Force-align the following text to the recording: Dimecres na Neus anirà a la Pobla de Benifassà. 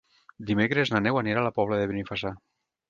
Dimecres 0.47 0.93
na 0.95 1.03
Neus 1.03 1.21
anirà 1.23 1.43
a 1.45 1.49
la 1.49 1.55
Pobla 1.59 1.81
de 1.83 1.89
Benifassà. 1.95 2.37